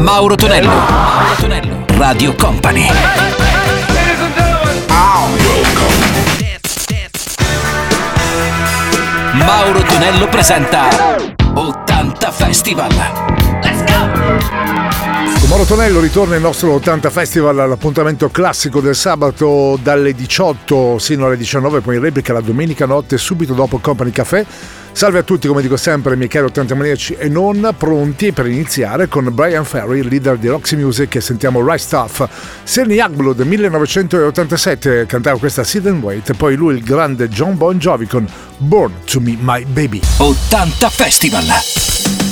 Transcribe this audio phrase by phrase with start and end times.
[0.00, 0.70] Mauro Tonello.
[0.70, 1.84] Mauro Tonello.
[1.98, 2.86] Radio Company.
[9.34, 10.88] Mauro Tonello presenta
[11.52, 12.90] 80 Festival.
[13.62, 15.38] Let's go!
[15.38, 21.26] Con Mauro Tonello ritorna il nostro 80 Festival all'appuntamento classico del sabato dalle 18 sino
[21.26, 24.46] alle 19, poi in replica la domenica notte subito dopo Company Café.
[24.92, 29.08] Salve a tutti, come dico sempre, Michele cari 80 maniaci e non pronti per iniziare
[29.08, 32.28] con Brian Ferry, leader di Roxy Music e sentiamo Right Stuff.
[32.62, 38.06] Serni Agblod 1987 cantava questa Sit and Wait, poi lui il grande John Bon Jovi
[38.06, 38.26] con
[38.58, 40.00] Born to Me My Baby.
[40.18, 42.29] 80 Festival!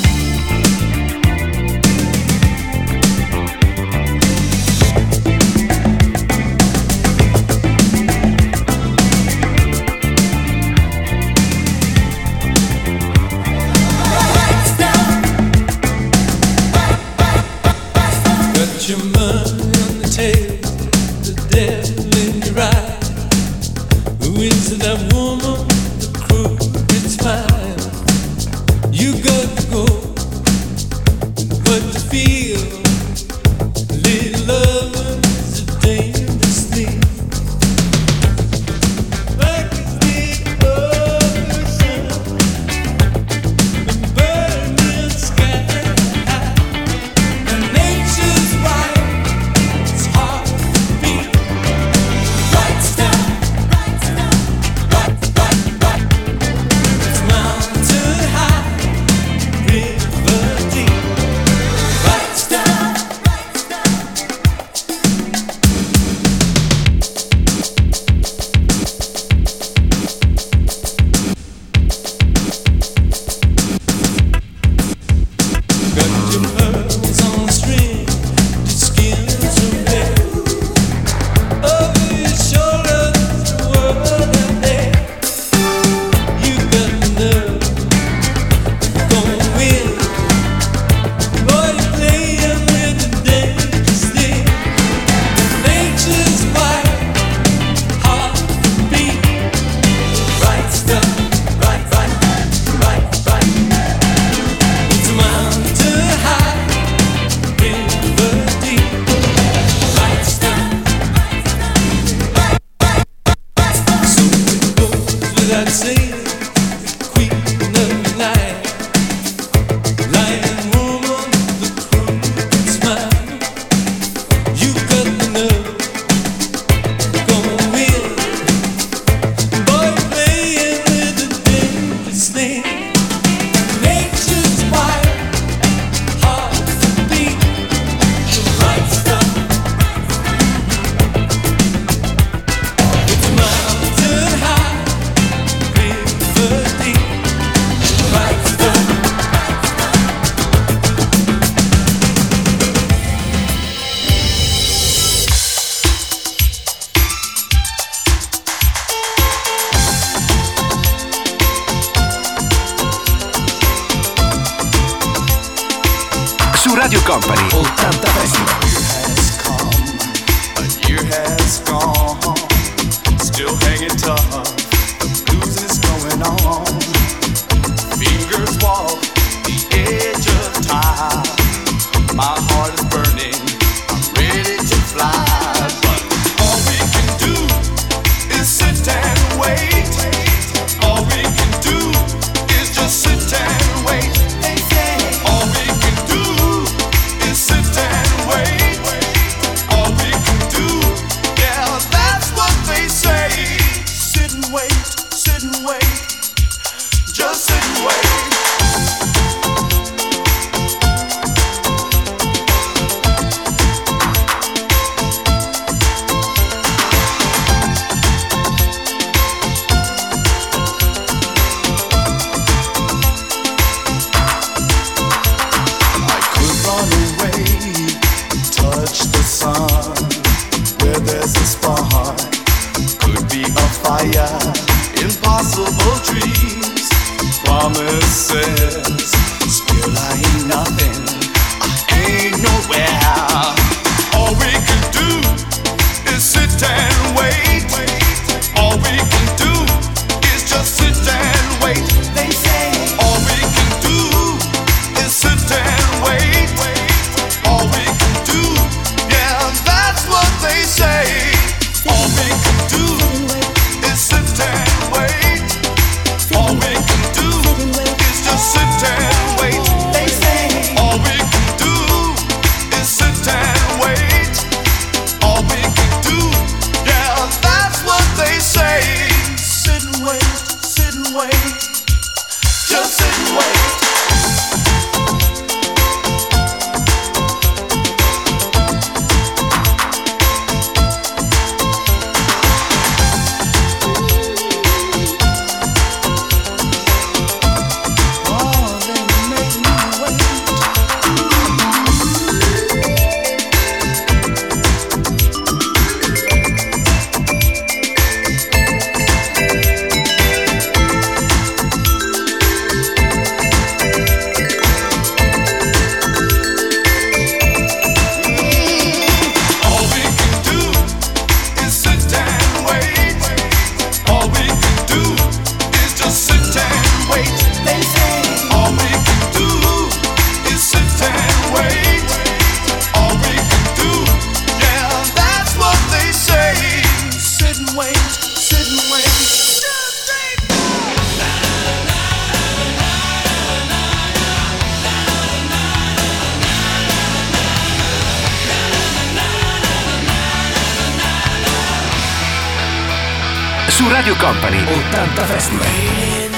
[353.79, 354.61] su Radio Company
[354.91, 356.28] 80 Festival.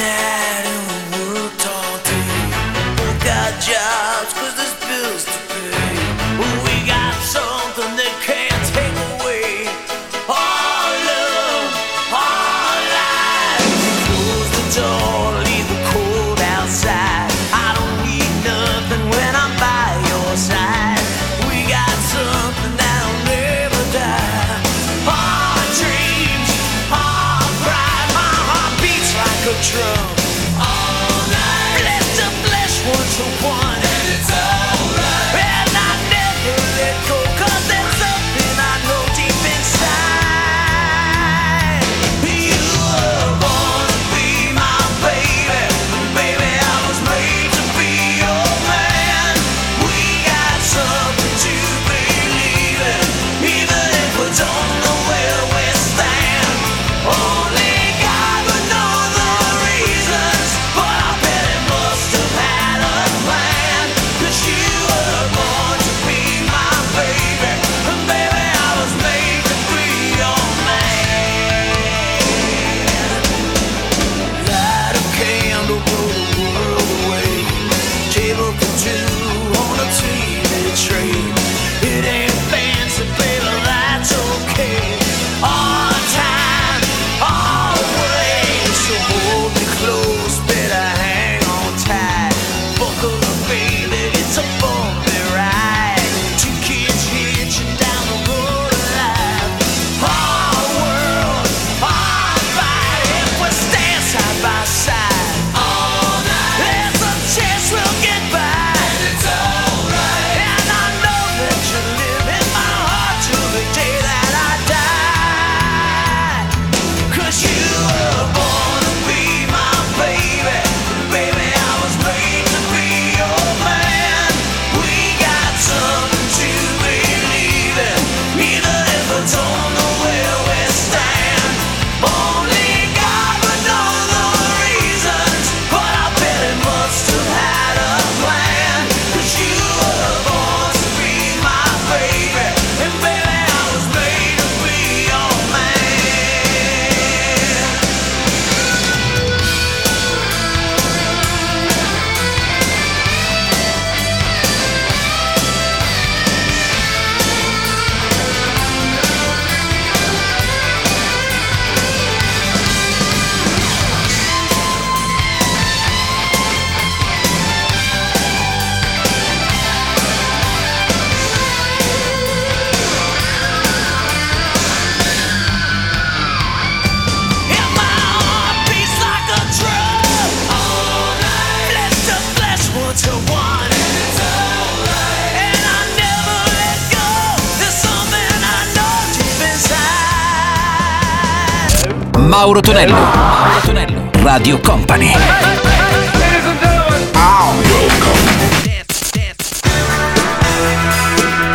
[192.42, 192.96] Mauro Tonello.
[192.96, 194.10] Mauro Tonello.
[194.24, 195.14] Radio Company.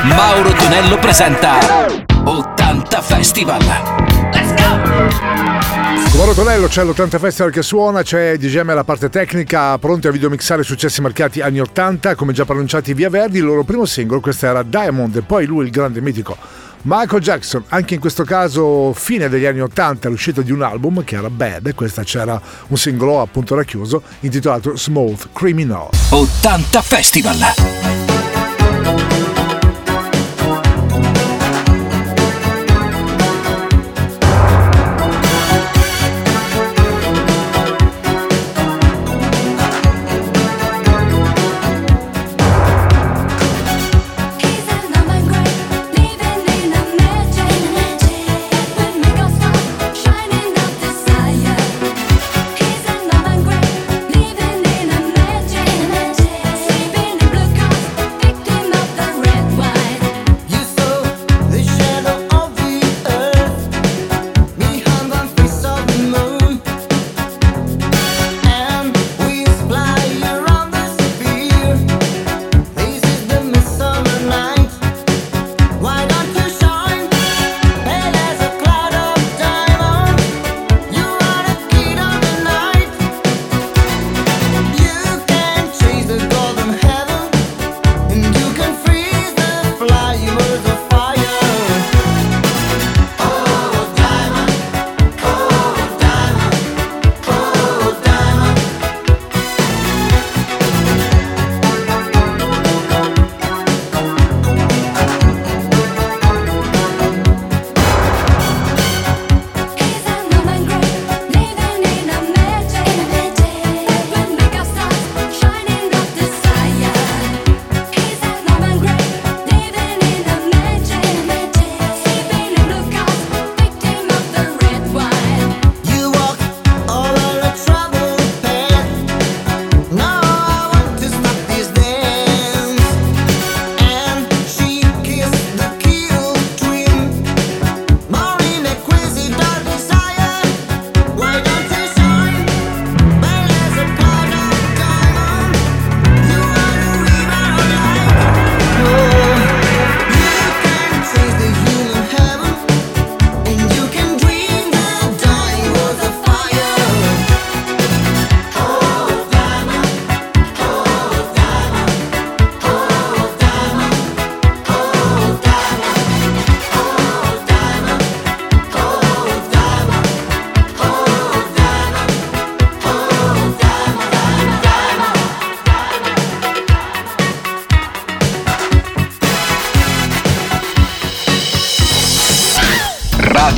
[0.05, 1.59] Mauro Tonello presenta
[2.23, 3.59] 80 Festival.
[4.33, 6.19] Let's go!
[6.19, 10.63] Mauro Tonello, c'è l'80 Festival che suona, c'è DGM alla parte tecnica, pronti a videomixare
[10.63, 14.63] successi marcati anni 80, come già pronunciati via Verdi, il loro primo singolo, questa era
[14.63, 19.45] Diamond e poi lui il grande mitico Michael Jackson, anche in questo caso fine degli
[19.45, 23.57] anni 80, l'uscita di un album che era Bad, e questa c'era un singolo appunto
[23.57, 25.89] racchiuso intitolato Smooth Criminal.
[26.11, 27.96] 80 Festival!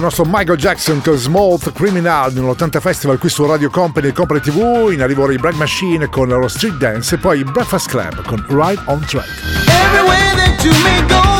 [0.00, 4.40] il nostro Michael Jackson con Smooth Criminal nell'80 Festival qui su Radio Company e Company
[4.40, 4.90] TV.
[4.92, 8.80] In arrivo i Black Machine con lo Street Dance e poi Breakfast Club con Ride
[8.86, 9.28] on Track.
[9.66, 11.39] Everywhere that you may go.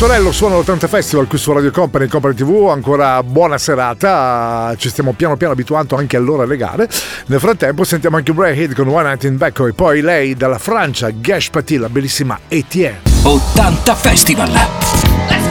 [0.00, 5.12] Torello suono l'80 Festival qui su Radio Company Company TV, ancora buona serata, ci stiamo
[5.12, 6.88] piano piano abituando anche all'ora alle gare.
[7.26, 11.10] Nel frattempo sentiamo anche Bray con One Night in Becco e poi lei dalla Francia,
[11.10, 13.02] Gash Paty, la bellissima Etienne.
[13.24, 14.50] 80 Festival!
[14.50, 15.50] Let's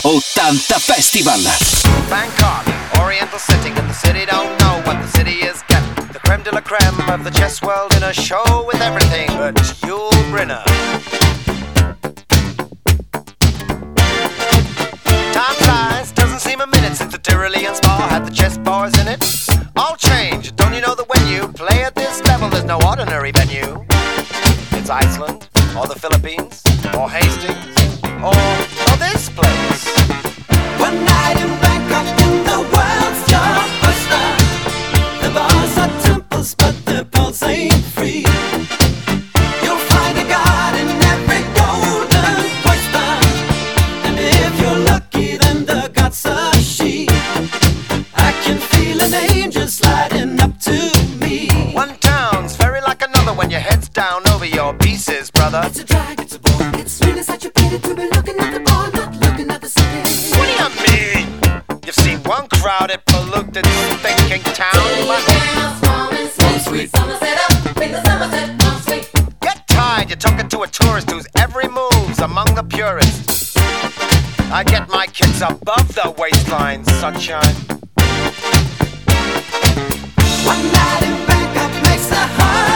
[0.00, 0.08] go!
[0.08, 1.40] 80 Festival!
[2.08, 2.64] Bangkok,
[2.98, 5.92] Oriental City, and the city don't know what the city is getting.
[6.12, 9.54] The creme de la creme of the chess world in a show with everything but
[9.84, 10.85] Yul Brynner.
[17.26, 19.18] Tyrolean spa had the chess bars in it.
[19.74, 23.32] All change, don't you know that when you play at this level, there's no ordinary
[23.32, 23.84] venue?
[24.70, 26.62] It's Iceland, or the Philippines,
[26.94, 27.25] or Haiti
[55.50, 55.68] brother.
[55.68, 56.80] It's a drag, it's a bore.
[56.80, 59.68] It's really such a pity to be looking at the bar, not looking at the
[59.68, 60.02] city.
[60.36, 61.26] What do you mean?
[61.84, 63.66] You've seen one crowded, polluted,
[64.04, 64.72] thinking town.
[66.36, 66.90] Take sweet.
[66.90, 69.10] Summer set up, make the summer set up, sweet.
[69.40, 73.56] Get tired, you're talking to a tourist whose every move's among the purists.
[74.50, 77.56] I get my kids above the waistline, sunshine.
[80.50, 82.75] One night in Bangkok makes the heart.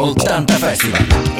[0.00, 1.39] 80 Festival.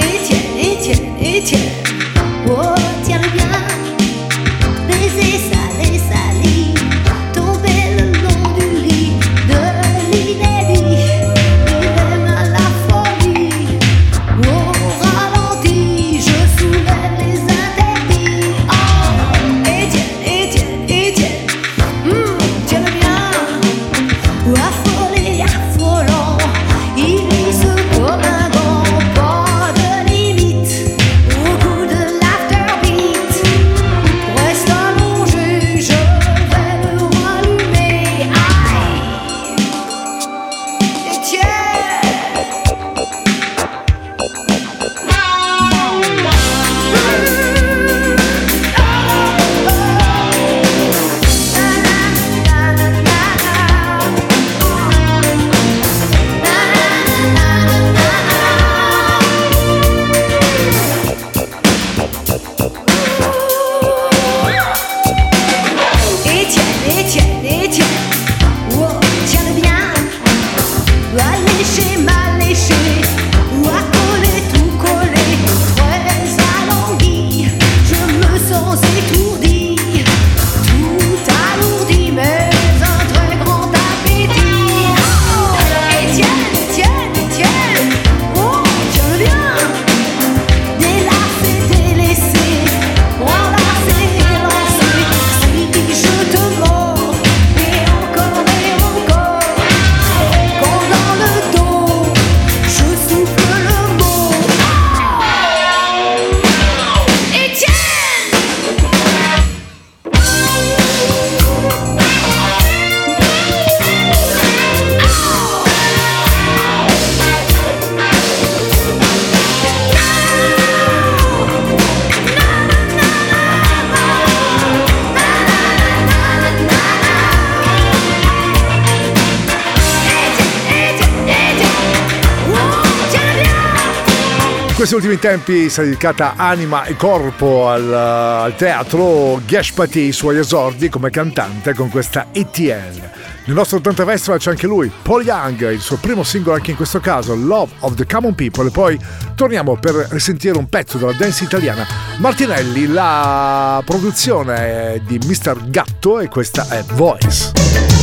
[135.20, 141.10] tempi si è dedicata anima e corpo al, al teatro, Ghesh i suoi esordi come
[141.10, 143.08] cantante con questa ETL.
[143.44, 146.76] Nel nostro 80 Festival c'è anche lui, Paul Young, il suo primo singolo anche in
[146.76, 148.68] questo caso, Love of the Common People.
[148.68, 148.98] E poi
[149.34, 151.86] torniamo per risentire un pezzo della dance italiana.
[152.18, 155.68] Martinelli, la produzione di Mr.
[155.68, 157.99] Gatto e questa è Voice.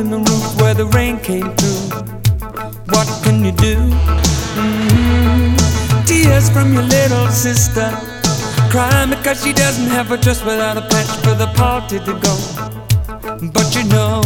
[0.00, 1.82] In the roof where the rain came through.
[2.94, 3.76] What can you do?
[4.56, 5.56] Mhm.
[6.06, 7.88] Tears from your little sister.
[8.70, 12.34] Crying because she doesn't have a dress without a patch for the party to go.
[13.56, 14.20] But you know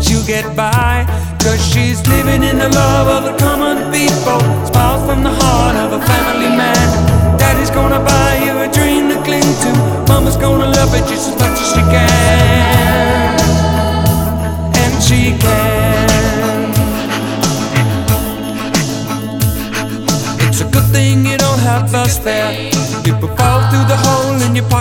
[0.00, 1.06] she'll get by
[1.44, 5.92] Cause she's living in the love of the common people Smiles from the heart of
[5.92, 6.86] a family man
[7.38, 9.70] Daddy's gonna buy you a dream to cling to
[10.08, 11.37] Mama's gonna love it just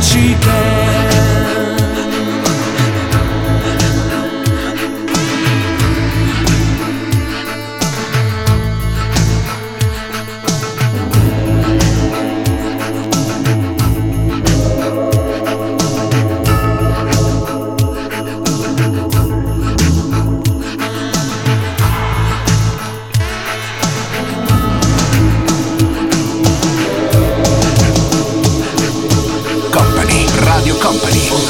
[0.00, 1.09] And she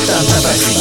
[0.07, 0.80] ただ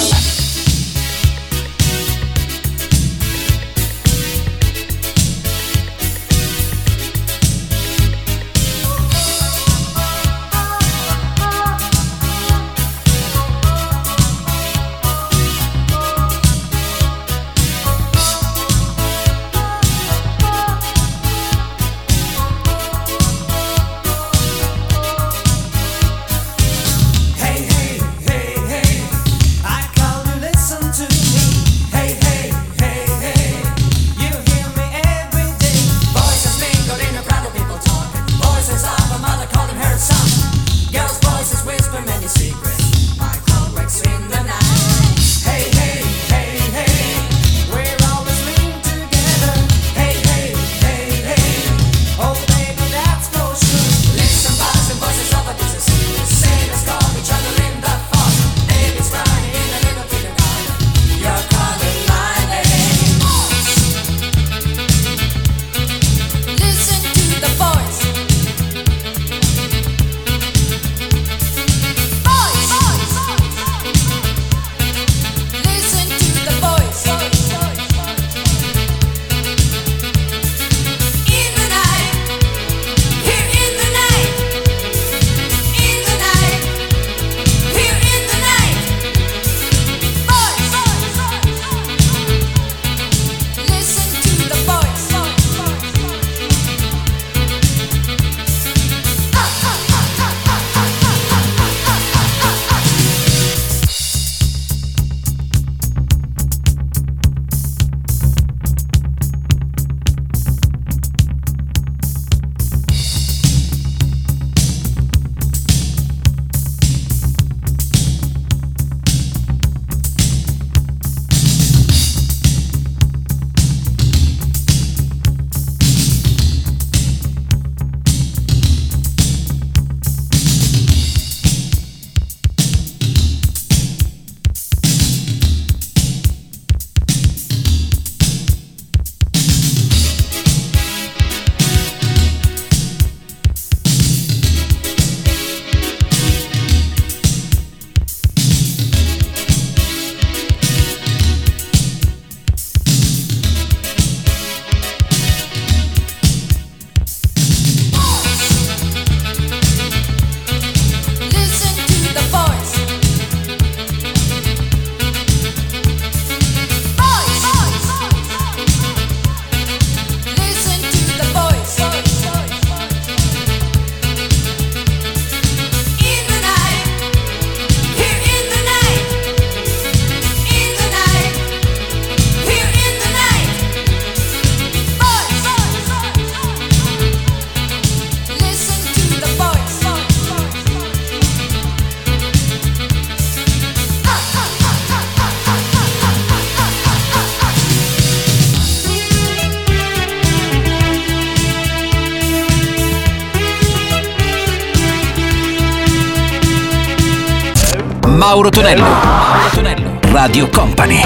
[208.40, 208.84] Mauro Tonello.
[208.84, 210.00] Mauro Tonello.
[210.14, 211.02] Radio Company.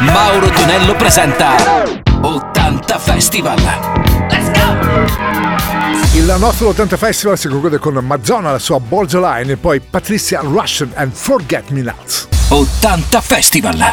[0.00, 1.56] Mauro Tonello presenta
[2.20, 3.56] 80 Festival.
[4.28, 4.76] Let's go!
[6.12, 10.90] Il nostro 80 Festival si conclude con Mazzona, la sua Borderline e poi Patricia Russian
[10.96, 12.28] and Forget Me Nuts.
[12.48, 13.92] 80 Festival.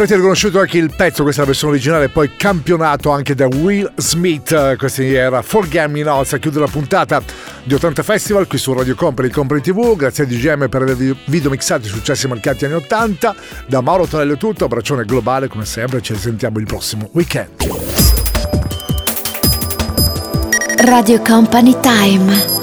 [0.00, 3.92] Avrete riconosciuto anche il pezzo, questa è la versione originale, poi campionato anche da Will
[3.96, 4.76] Smith.
[4.78, 7.22] Questa era Forget Me Not a chiudere la puntata
[7.62, 9.94] di 80 Festival qui su Radio Company, Company TV.
[9.96, 10.96] Grazie a DGM per aver
[11.26, 13.34] video mixati i successi marcati anni 80.
[13.66, 17.50] Da Mauro Tonello è tutto, abbraccione globale come sempre, ci risentiamo il prossimo weekend.
[20.78, 22.59] Radio Company Time.